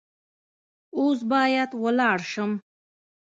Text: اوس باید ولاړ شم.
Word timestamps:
اوس 0.97 1.19
باید 1.31 1.71
ولاړ 1.83 2.17
شم. 2.31 2.51